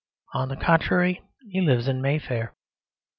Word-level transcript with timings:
On 0.33 0.47
the 0.49 0.55
contrary, 0.55 1.21
he 1.51 1.61
lives 1.61 1.87
in 1.87 2.01
Mayfair. 2.01 2.55